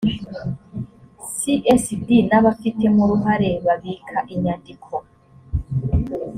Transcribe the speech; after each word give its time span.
csd 1.39 2.07
n 2.29 2.31
abafitemo 2.39 2.99
uruhare 3.05 3.49
babika 3.65 4.17
inyandiko 4.33 4.91